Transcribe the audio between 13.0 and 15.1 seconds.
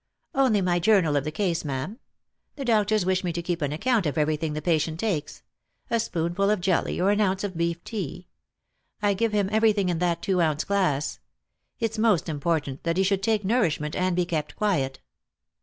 should take nourishment and be kept quiet."